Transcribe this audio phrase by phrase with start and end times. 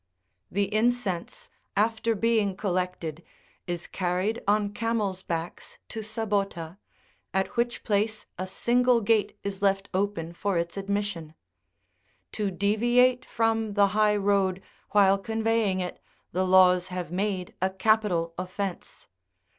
[0.49, 1.47] The incense,
[1.77, 3.21] after being collected,
[3.67, 6.77] is carried on camels' backs to Sabota,7
[7.35, 11.35] at which place a single gate is left open for its admission.
[12.31, 15.99] To deviate from the high road while convey ing it,
[16.31, 19.07] the laws have made a capital offence.